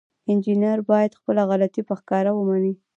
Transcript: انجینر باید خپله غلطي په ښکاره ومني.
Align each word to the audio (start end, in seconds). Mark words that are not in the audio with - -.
انجینر 0.29 0.79
باید 0.89 1.17
خپله 1.19 1.41
غلطي 1.49 1.81
په 1.85 1.93
ښکاره 1.99 2.31
ومني. 2.33 2.73